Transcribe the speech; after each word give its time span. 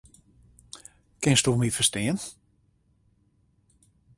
Kinsto 1.25 1.53
my 1.59 1.69
ferstean? 1.75 2.17